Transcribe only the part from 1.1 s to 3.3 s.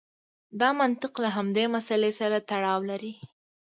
له همدې مسئلې سره تړاو لري.